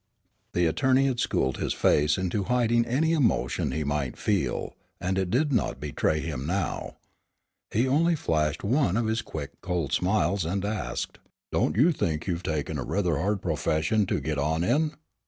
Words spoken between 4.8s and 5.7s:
and it did